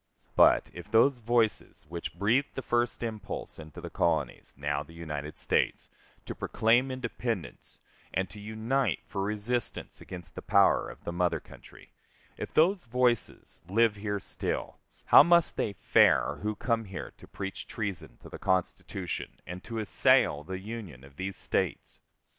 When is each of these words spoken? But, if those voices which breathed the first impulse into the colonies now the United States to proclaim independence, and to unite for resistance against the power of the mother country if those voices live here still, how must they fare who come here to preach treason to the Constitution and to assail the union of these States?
But, 0.35 0.71
if 0.73 0.89
those 0.89 1.19
voices 1.19 1.85
which 1.87 2.15
breathed 2.17 2.55
the 2.55 2.63
first 2.63 3.03
impulse 3.03 3.59
into 3.59 3.79
the 3.79 3.91
colonies 3.91 4.51
now 4.57 4.81
the 4.81 4.95
United 4.95 5.37
States 5.37 5.89
to 6.25 6.33
proclaim 6.33 6.89
independence, 6.89 7.81
and 8.11 8.27
to 8.31 8.39
unite 8.39 9.01
for 9.07 9.21
resistance 9.21 10.01
against 10.01 10.33
the 10.33 10.41
power 10.41 10.89
of 10.89 11.03
the 11.03 11.11
mother 11.13 11.39
country 11.39 11.91
if 12.35 12.51
those 12.51 12.85
voices 12.85 13.61
live 13.69 13.95
here 13.95 14.19
still, 14.19 14.79
how 15.05 15.21
must 15.21 15.55
they 15.55 15.73
fare 15.73 16.37
who 16.41 16.55
come 16.55 16.85
here 16.85 17.11
to 17.17 17.27
preach 17.27 17.67
treason 17.67 18.17
to 18.23 18.29
the 18.29 18.39
Constitution 18.39 19.39
and 19.45 19.63
to 19.65 19.77
assail 19.77 20.43
the 20.43 20.57
union 20.59 21.03
of 21.03 21.15
these 21.17 21.35
States? 21.35 21.99